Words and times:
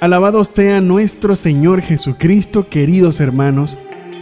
Alabado 0.00 0.44
sea 0.44 0.80
nuestro 0.80 1.36
Señor 1.36 1.82
Jesucristo, 1.82 2.68
queridos 2.68 3.20
hermanos. 3.20 3.78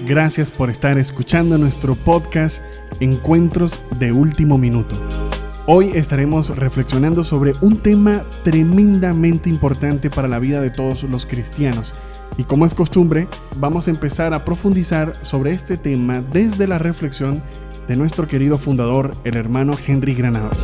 Gracias 0.06 0.50
por 0.50 0.70
estar 0.70 0.98
escuchando 0.98 1.56
nuestro 1.56 1.94
podcast 1.94 2.62
Encuentros 2.98 3.82
de 3.98 4.10
Último 4.10 4.58
Minuto. 4.58 4.96
Hoy 5.66 5.90
estaremos 5.94 6.56
reflexionando 6.56 7.22
sobre 7.22 7.52
un 7.60 7.76
tema 7.76 8.24
tremendamente 8.42 9.50
importante 9.50 10.08
para 10.10 10.26
la 10.26 10.38
vida 10.38 10.60
de 10.60 10.70
todos 10.70 11.04
los 11.04 11.26
cristianos. 11.26 11.94
Y 12.36 12.44
como 12.44 12.66
es 12.66 12.74
costumbre, 12.74 13.28
vamos 13.56 13.86
a 13.86 13.90
empezar 13.90 14.34
a 14.34 14.44
profundizar 14.44 15.14
sobre 15.26 15.50
este 15.50 15.76
tema 15.76 16.22
desde 16.32 16.66
la 16.66 16.78
reflexión 16.78 17.42
de 17.86 17.96
nuestro 17.96 18.26
querido 18.26 18.58
fundador, 18.58 19.12
el 19.24 19.36
hermano 19.36 19.74
Henry 19.86 20.14
Granados. 20.14 20.58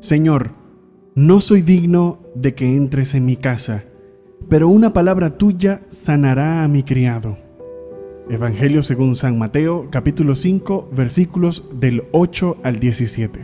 Señor, 0.00 0.57
no 1.18 1.40
soy 1.40 1.62
digno 1.62 2.20
de 2.36 2.54
que 2.54 2.76
entres 2.76 3.12
en 3.14 3.26
mi 3.26 3.34
casa, 3.34 3.82
pero 4.48 4.68
una 4.68 4.92
palabra 4.92 5.36
tuya 5.36 5.80
sanará 5.88 6.62
a 6.62 6.68
mi 6.68 6.84
criado. 6.84 7.36
Evangelio 8.30 8.84
según 8.84 9.16
San 9.16 9.36
Mateo, 9.36 9.88
capítulo 9.90 10.36
5, 10.36 10.90
versículos 10.94 11.64
del 11.72 12.04
8 12.12 12.58
al 12.62 12.78
17. 12.78 13.40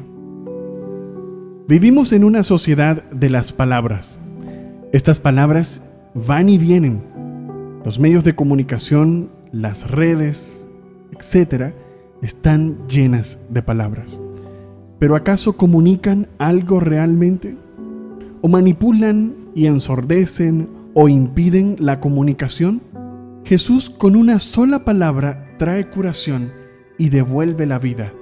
Vivimos 1.67 2.13
en 2.13 2.23
una 2.23 2.45
sociedad 2.45 3.03
de 3.11 3.29
las 3.29 3.51
palabras. 3.51 4.21
Estas 4.93 5.19
palabras 5.19 5.83
van 6.15 6.49
y 6.49 6.59
vienen. 6.59 7.03
Los 7.85 7.99
medios 7.99 8.23
de 8.23 8.37
comunicación, 8.37 9.31
las 9.51 9.91
redes, 9.91 10.69
etc., 11.11 11.75
están 12.23 12.87
llenas 12.87 13.37
de 13.49 13.63
palabras. 13.63 14.21
¿Pero 15.01 15.17
acaso 15.17 15.55
comunican 15.55 16.29
algo 16.39 16.79
realmente? 16.79 17.64
¿O 18.45 18.49
manipulan 18.49 19.35
y 19.55 19.65
ensordecen 19.65 20.69
o 20.93 21.09
impiden 21.09 21.77
la 21.79 21.99
comunicación? 21.99 22.83
Jesús 23.43 23.89
con 23.89 24.17
una 24.17 24.39
sola 24.39 24.85
palabra 24.85 25.57
trae 25.57 25.89
curación 25.89 26.53
y 26.99 27.09
devuelve 27.09 27.65
la 27.65 27.79
vida. 27.79 28.13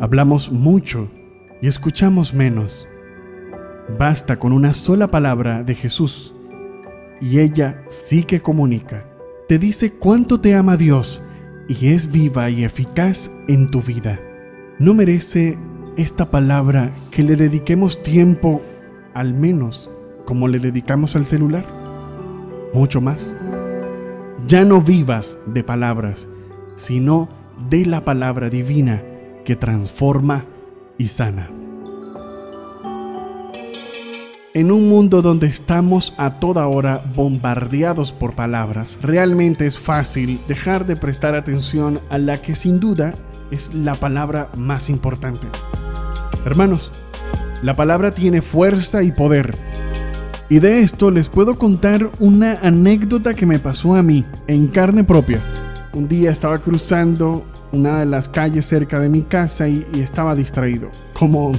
Hablamos 0.00 0.52
mucho 0.52 1.08
y 1.62 1.66
escuchamos 1.66 2.34
menos. 2.34 2.86
Basta 3.98 4.38
con 4.38 4.52
una 4.52 4.74
sola 4.74 5.10
palabra 5.10 5.62
de 5.62 5.74
Jesús 5.74 6.34
y 7.18 7.38
ella 7.38 7.82
sí 7.88 8.24
que 8.24 8.40
comunica. 8.40 9.06
Te 9.48 9.58
dice 9.58 9.92
cuánto 9.92 10.42
te 10.42 10.54
ama 10.56 10.76
Dios 10.76 11.22
y 11.70 11.88
es 11.94 12.12
viva 12.12 12.50
y 12.50 12.64
eficaz 12.64 13.30
en 13.48 13.70
tu 13.70 13.80
vida. 13.80 14.20
¿No 14.78 14.92
merece 14.92 15.56
esta 15.96 16.30
palabra 16.30 16.92
que 17.10 17.22
le 17.22 17.34
dediquemos 17.34 18.02
tiempo, 18.02 18.60
al 19.18 19.34
menos 19.34 19.90
como 20.24 20.46
le 20.46 20.58
dedicamos 20.58 21.16
al 21.16 21.26
celular? 21.26 21.66
Mucho 22.72 23.00
más. 23.00 23.34
Ya 24.46 24.64
no 24.64 24.80
vivas 24.80 25.38
de 25.46 25.64
palabras, 25.64 26.28
sino 26.74 27.28
de 27.68 27.86
la 27.86 28.02
palabra 28.02 28.50
divina 28.50 29.02
que 29.44 29.56
transforma 29.56 30.44
y 30.98 31.06
sana. 31.06 31.50
En 34.54 34.70
un 34.70 34.88
mundo 34.88 35.22
donde 35.22 35.46
estamos 35.46 36.14
a 36.16 36.38
toda 36.40 36.66
hora 36.66 37.02
bombardeados 37.14 38.12
por 38.12 38.34
palabras, 38.34 38.98
realmente 39.02 39.66
es 39.66 39.78
fácil 39.78 40.40
dejar 40.46 40.86
de 40.86 40.96
prestar 40.96 41.34
atención 41.34 42.00
a 42.10 42.18
la 42.18 42.40
que 42.40 42.54
sin 42.54 42.80
duda 42.80 43.14
es 43.50 43.74
la 43.74 43.94
palabra 43.94 44.50
más 44.56 44.90
importante. 44.90 45.46
Hermanos, 46.44 46.92
la 47.62 47.74
palabra 47.74 48.12
tiene 48.12 48.40
fuerza 48.40 49.02
y 49.02 49.12
poder. 49.12 49.56
Y 50.48 50.60
de 50.60 50.80
esto 50.80 51.10
les 51.10 51.28
puedo 51.28 51.56
contar 51.56 52.08
una 52.20 52.54
anécdota 52.62 53.34
que 53.34 53.46
me 53.46 53.58
pasó 53.58 53.94
a 53.94 54.02
mí 54.02 54.24
en 54.46 54.68
carne 54.68 55.04
propia. 55.04 55.42
Un 55.92 56.08
día 56.08 56.30
estaba 56.30 56.58
cruzando 56.58 57.44
una 57.72 58.00
de 58.00 58.06
las 58.06 58.28
calles 58.28 58.64
cerca 58.64 59.00
de 59.00 59.08
mi 59.08 59.22
casa 59.22 59.68
y, 59.68 59.84
estaba 59.94 60.34
distraído, 60.34 60.90
como 61.12 61.52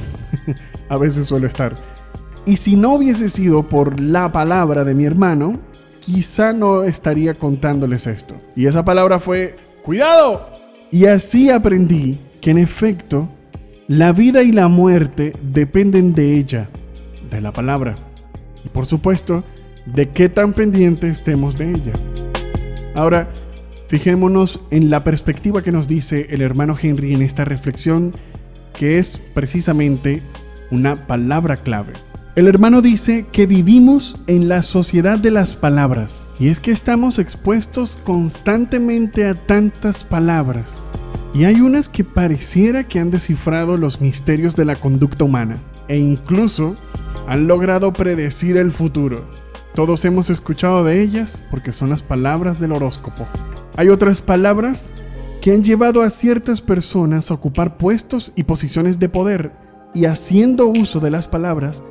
a 0.89 0.97
veces 0.97 1.27
suelo 1.27 1.47
estar. 1.47 1.75
Y 2.45 2.57
si 2.57 2.75
no 2.75 2.95
hubiese 2.95 3.29
sido 3.29 3.63
por 3.63 3.99
la 3.99 4.31
palabra 4.31 4.83
de 4.83 4.95
mi 4.95 5.05
hermano, 5.05 5.59
quizá 5.99 6.53
no 6.53 6.83
estaría 6.83 7.35
contándoles 7.35 8.07
esto. 8.07 8.35
Y 8.55 8.65
esa 8.65 8.83
palabra 8.83 9.19
fue, 9.19 9.57
cuidado. 9.83 10.49
Y 10.91 11.05
así 11.05 11.49
aprendí 11.51 12.19
que 12.41 12.51
en 12.51 12.57
efecto 12.57 13.29
la 13.89 14.11
vida 14.11 14.43
y 14.43 14.51
la 14.51 14.67
muerte 14.67 15.33
dependen 15.41 16.13
de 16.13 16.37
ella, 16.37 16.69
de 17.31 17.41
la 17.41 17.51
palabra. 17.51 17.95
Y 18.63 18.69
por 18.69 18.85
supuesto, 18.85 19.43
de 19.87 20.09
qué 20.09 20.29
tan 20.29 20.53
pendientes 20.53 21.17
estemos 21.17 21.57
de 21.57 21.71
ella. 21.71 21.93
Ahora, 22.93 23.33
fijémonos 23.87 24.59
en 24.69 24.91
la 24.91 25.03
perspectiva 25.03 25.63
que 25.63 25.71
nos 25.71 25.87
dice 25.87 26.27
el 26.29 26.43
hermano 26.43 26.75
Henry 26.79 27.15
en 27.15 27.23
esta 27.23 27.45
reflexión, 27.45 28.13
que 28.77 28.99
es 28.99 29.17
precisamente 29.33 30.21
una 30.69 30.93
palabra 31.07 31.57
clave. 31.57 31.93
El 32.39 32.47
hermano 32.47 32.81
dice 32.81 33.25
que 33.33 33.45
vivimos 33.45 34.15
en 34.27 34.47
la 34.47 34.61
sociedad 34.61 35.19
de 35.19 35.29
las 35.29 35.57
palabras, 35.57 36.23
y 36.39 36.47
es 36.47 36.61
que 36.61 36.71
estamos 36.71 37.19
expuestos 37.19 37.97
constantemente 37.97 39.27
a 39.27 39.35
tantas 39.35 40.05
palabras 40.05 40.89
y 41.33 41.43
hay 41.43 41.59
unas 41.59 41.89
que 41.89 42.05
pareciera 42.05 42.87
que 42.87 42.99
han 42.99 43.11
descifrado 43.11 43.75
los 43.75 43.99
misterios 43.99 44.55
de 44.55 44.63
la 44.63 44.77
conducta 44.77 45.25
humana 45.25 45.57
e 45.89 45.97
incluso 45.97 46.75
han 47.27 47.45
logrado 47.45 47.91
predecir 47.91 48.55
el 48.55 48.71
futuro. 48.71 49.29
Todos 49.75 50.05
hemos 50.05 50.29
escuchado 50.29 50.85
de 50.85 51.01
ellas 51.01 51.43
porque 51.51 51.73
son 51.73 51.89
las 51.89 52.03
palabras 52.03 52.57
del 52.57 52.71
horóscopo. 52.71 53.27
Hay 53.75 53.89
otras 53.89 54.21
palabras 54.21 54.93
que 55.41 55.51
han 55.51 55.65
llevado 55.65 56.03
a 56.03 56.09
ciertas 56.09 56.61
personas 56.61 57.31
a 57.31 57.33
ocupar 57.33 57.75
puestos 57.75 58.31
y 58.37 58.43
posiciones 58.43 58.97
de 58.97 59.09
poder 59.09 59.51
y 59.93 60.05
haciendo 60.05 60.67
uso 60.67 61.01
de 61.01 61.11
las 61.11 61.27
palabras 61.27 61.83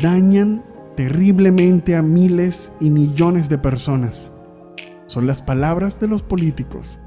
dañan 0.00 0.64
terriblemente 0.96 1.96
a 1.96 2.02
miles 2.02 2.72
y 2.80 2.90
millones 2.90 3.48
de 3.48 3.58
personas. 3.58 4.30
Son 5.06 5.26
las 5.26 5.42
palabras 5.42 6.00
de 6.00 6.08
los 6.08 6.22
políticos. 6.22 6.98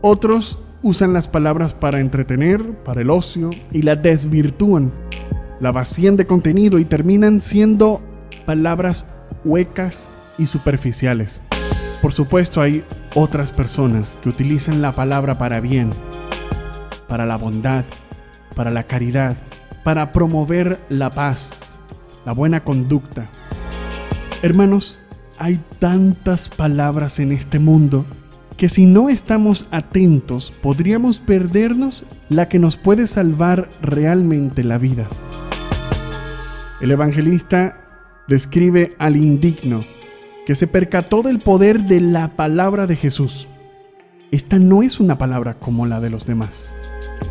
Otros 0.00 0.58
usan 0.82 1.12
las 1.12 1.28
palabras 1.28 1.74
para 1.74 2.00
entretener, 2.00 2.62
para 2.84 3.00
el 3.00 3.10
ocio 3.10 3.50
y 3.72 3.82
la 3.82 3.96
desvirtúan, 3.96 4.92
la 5.60 5.72
vacían 5.72 6.16
de 6.16 6.26
contenido 6.26 6.78
y 6.78 6.84
terminan 6.84 7.40
siendo 7.40 8.00
palabras 8.44 9.04
huecas 9.44 10.10
y 10.38 10.46
superficiales. 10.46 11.40
Por 12.02 12.12
supuesto 12.12 12.60
hay 12.60 12.84
otras 13.14 13.52
personas 13.52 14.18
que 14.22 14.28
utilizan 14.28 14.82
la 14.82 14.92
palabra 14.92 15.38
para 15.38 15.60
bien, 15.60 15.90
para 17.08 17.26
la 17.26 17.36
bondad, 17.36 17.84
para 18.54 18.70
la 18.70 18.84
caridad, 18.84 19.36
para 19.82 20.12
promover 20.12 20.78
la 20.88 21.10
paz, 21.10 21.65
la 22.26 22.32
buena 22.32 22.64
conducta. 22.64 23.30
Hermanos, 24.42 24.98
hay 25.38 25.60
tantas 25.78 26.48
palabras 26.48 27.20
en 27.20 27.32
este 27.32 27.58
mundo 27.58 28.04
que 28.56 28.68
si 28.68 28.84
no 28.84 29.08
estamos 29.08 29.66
atentos 29.70 30.52
podríamos 30.62 31.18
perdernos 31.20 32.04
la 32.28 32.48
que 32.48 32.58
nos 32.58 32.76
puede 32.76 33.06
salvar 33.06 33.70
realmente 33.80 34.64
la 34.64 34.76
vida. 34.76 35.08
El 36.80 36.90
evangelista 36.90 37.78
describe 38.28 38.94
al 38.98 39.16
indigno 39.16 39.84
que 40.46 40.54
se 40.54 40.66
percató 40.66 41.22
del 41.22 41.38
poder 41.38 41.84
de 41.84 42.00
la 42.00 42.28
palabra 42.34 42.86
de 42.86 42.96
Jesús. 42.96 43.46
Esta 44.32 44.58
no 44.58 44.82
es 44.82 44.98
una 44.98 45.16
palabra 45.16 45.54
como 45.54 45.86
la 45.86 46.00
de 46.00 46.10
los 46.10 46.26
demás. 46.26 46.74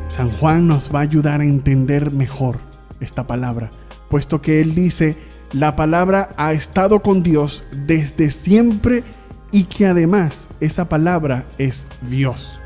San 0.07 0.31
Juan 0.31 0.67
nos 0.67 0.93
va 0.93 0.99
a 0.99 1.03
ayudar 1.03 1.41
a 1.41 1.45
entender 1.45 2.11
mejor 2.11 2.59
esta 3.01 3.27
palabra, 3.27 3.71
puesto 4.09 4.41
que 4.41 4.61
él 4.61 4.75
dice, 4.75 5.17
la 5.51 5.75
palabra 5.75 6.31
ha 6.37 6.53
estado 6.53 7.01
con 7.01 7.23
Dios 7.23 7.63
desde 7.85 8.29
siempre 8.29 9.03
y 9.51 9.63
que 9.63 9.85
además 9.85 10.49
esa 10.59 10.89
palabra 10.89 11.45
es 11.57 11.87
Dios. 12.09 12.61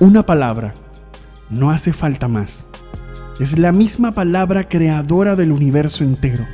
Una 0.00 0.24
palabra, 0.24 0.74
no 1.50 1.70
hace 1.70 1.92
falta 1.92 2.28
más. 2.28 2.66
Es 3.40 3.58
la 3.58 3.72
misma 3.72 4.12
palabra 4.12 4.68
creadora 4.68 5.36
del 5.36 5.52
universo 5.52 6.04
entero, 6.04 6.44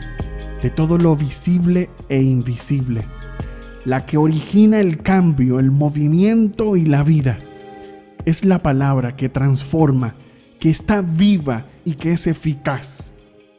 de 0.63 0.71
todo 0.71 0.99
lo 0.99 1.17
visible 1.17 1.91
e 2.09 2.23
invisible, 2.23 3.03
la 3.85 4.07
que 4.07 4.17
origina 4.17 4.81
el 4.81 4.99
cambio, 4.99 5.61
el 5.61 5.71
movimiento 5.71 6.77
y 6.77 6.85
la 6.85 7.03
vida. 7.03 7.39
Es 8.27 8.45
la 8.45 8.63
palabra 8.63 9.17
que 9.17 9.29
transforma, 9.29 10.15
que 10.61 10.71
está 10.71 11.03
viva 11.03 11.67
y 11.85 11.95
que 11.95 12.13
es 12.13 12.27
eficaz. 12.27 13.14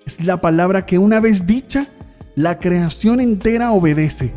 Es 0.05 0.23
la 0.23 0.39
palabra 0.39 0.85
que 0.85 0.97
una 0.99 1.19
vez 1.19 1.47
dicha, 1.47 1.87
la 2.35 2.59
creación 2.59 3.19
entera 3.19 3.71
obedece 3.71 4.33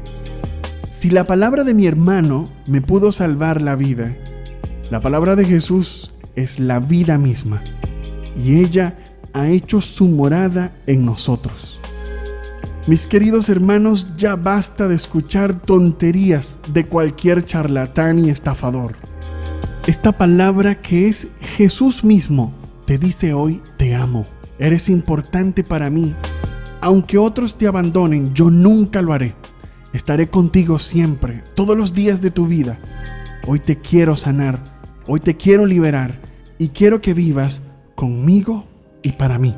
si 0.99 1.11
la 1.11 1.23
palabra 1.23 1.63
de 1.63 1.75
mi 1.75 1.87
hermano 1.87 2.49
me 2.67 2.81
pudo 2.81 3.13
salvar 3.13 3.63
la 3.63 3.77
vida, 3.77 4.17
la 4.91 5.01
palabra 5.01 5.37
de 5.37 5.45
Jesús 5.45 6.13
es 6.35 6.59
la 6.59 6.81
vida 6.81 7.19
misma 7.19 7.63
y 8.37 8.59
ella 8.59 8.97
ha 9.33 9.47
hecho 9.47 9.81
su 9.81 10.09
morada 10.09 10.73
en 10.89 11.05
nosotros. 11.05 11.81
Mis 12.89 13.07
queridos 13.07 13.49
hermanos, 13.49 14.17
ya 14.17 14.35
basta 14.35 14.89
de 14.89 14.97
escuchar 14.97 15.61
tonterías 15.63 16.59
de 16.73 16.85
cualquier 16.85 17.45
charlatán 17.45 18.25
y 18.25 18.31
estafador. 18.31 18.97
Esta 19.87 20.11
palabra 20.11 20.83
que 20.83 21.07
es 21.09 21.29
Jesús 21.41 22.03
mismo 22.03 22.53
te 22.87 22.99
dice 22.99 23.35
hoy 23.35 23.63
te 23.77 23.95
amo. 23.95 24.25
Eres 24.59 24.89
importante 24.89 25.63
para 25.63 25.89
mí. 25.91 26.15
Aunque 26.81 27.19
otros 27.19 27.57
te 27.57 27.67
abandonen, 27.67 28.35
yo 28.35 28.51
nunca 28.51 29.03
lo 29.03 29.13
haré. 29.13 29.35
Estaré 29.93 30.29
contigo 30.29 30.79
siempre, 30.79 31.43
todos 31.55 31.77
los 31.77 31.93
días 31.93 32.21
de 32.21 32.31
tu 32.31 32.47
vida. 32.47 32.79
Hoy 33.47 33.61
te 33.61 33.79
quiero 33.79 34.17
sanar, 34.17 34.63
hoy 35.07 35.21
te 35.21 35.37
quiero 35.37 35.65
liberar 35.65 36.21
y 36.59 36.69
quiero 36.69 37.01
que 37.01 37.15
vivas 37.15 37.63
conmigo 37.95 38.67
y 39.03 39.13
para 39.13 39.39
mí. 39.39 39.55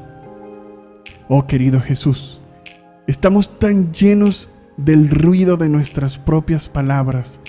Oh 1.29 1.47
querido 1.47 1.81
Jesús, 1.81 2.41
estamos 3.07 3.59
tan 3.59 3.93
llenos 3.93 4.51
del 4.77 5.11
ruido 5.11 5.57
de 5.57 5.69
nuestras 5.69 6.19
propias 6.19 6.69
palabras 6.69 7.41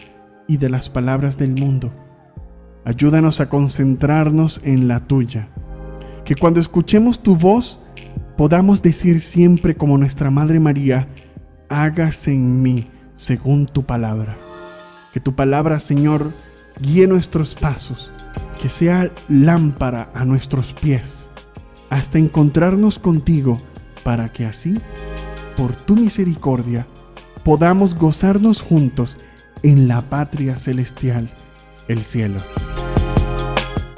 y 0.47 0.57
de 0.57 0.69
las 0.69 0.89
palabras 0.89 1.37
del 1.37 1.51
mundo. 1.51 1.91
Ayúdanos 2.83 3.39
a 3.41 3.49
concentrarnos 3.49 4.61
en 4.63 4.87
la 4.87 5.01
tuya. 5.01 5.49
Que 6.31 6.37
cuando 6.37 6.61
escuchemos 6.61 7.21
tu 7.21 7.35
voz 7.35 7.81
podamos 8.37 8.81
decir 8.81 9.19
siempre 9.19 9.75
como 9.75 9.97
nuestra 9.97 10.31
Madre 10.31 10.61
María, 10.61 11.09
hágase 11.67 12.31
en 12.31 12.61
mí 12.61 12.87
según 13.17 13.65
tu 13.65 13.83
palabra. 13.83 14.37
Que 15.13 15.19
tu 15.19 15.35
palabra, 15.35 15.77
Señor, 15.77 16.31
guíe 16.79 17.05
nuestros 17.05 17.53
pasos, 17.53 18.13
que 18.61 18.69
sea 18.69 19.11
lámpara 19.27 20.09
a 20.13 20.23
nuestros 20.23 20.71
pies, 20.71 21.29
hasta 21.89 22.17
encontrarnos 22.17 22.97
contigo, 22.97 23.57
para 24.01 24.31
que 24.31 24.45
así, 24.45 24.79
por 25.57 25.75
tu 25.75 25.97
misericordia, 25.97 26.87
podamos 27.43 27.93
gozarnos 27.93 28.61
juntos 28.61 29.17
en 29.63 29.89
la 29.89 29.99
patria 29.99 30.55
celestial, 30.55 31.29
el 31.89 32.03
cielo. 32.03 32.39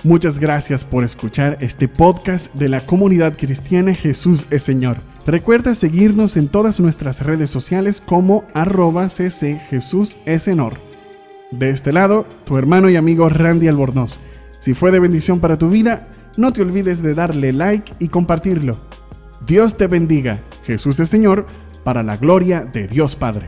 Muchas 0.03 0.37
gracias 0.37 0.83
por 0.83 1.05
escuchar 1.05 1.57
este 1.61 1.87
podcast 1.87 2.53
de 2.55 2.67
la 2.67 2.85
comunidad 2.85 3.37
cristiana 3.37 3.93
Jesús 3.93 4.47
es 4.49 4.61
Señor. 4.61 4.97
Recuerda 5.25 5.75
seguirnos 5.75 6.35
en 6.35 6.49
todas 6.49 6.81
nuestras 6.81 7.21
redes 7.21 7.49
sociales 7.49 8.01
como 8.05 8.43
arroba 8.53 9.07
cc 9.07 9.61
Jesús 9.69 10.17
es 10.25 10.49
De 11.51 11.69
este 11.69 11.93
lado, 11.93 12.25
tu 12.43 12.57
hermano 12.57 12.89
y 12.89 12.97
amigo 12.97 13.29
Randy 13.29 13.69
Albornoz. 13.69 14.19
Si 14.59 14.73
fue 14.73 14.91
de 14.91 14.99
bendición 14.99 15.39
para 15.39 15.57
tu 15.57 15.69
vida, 15.69 16.09
no 16.35 16.51
te 16.51 16.61
olvides 16.61 17.01
de 17.01 17.13
darle 17.13 17.53
like 17.53 17.93
y 17.99 18.09
compartirlo. 18.09 18.79
Dios 19.45 19.77
te 19.77 19.87
bendiga. 19.87 20.41
Jesús 20.65 20.99
es 20.99 21.07
Señor, 21.07 21.45
para 21.85 22.03
la 22.03 22.17
gloria 22.17 22.65
de 22.65 22.87
Dios 22.89 23.15
Padre. 23.15 23.47